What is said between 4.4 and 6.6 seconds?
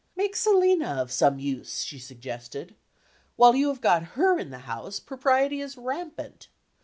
the house, Propriety is rampant.